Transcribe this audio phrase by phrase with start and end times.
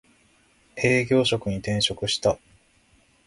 [0.83, 2.39] 営業職に転職した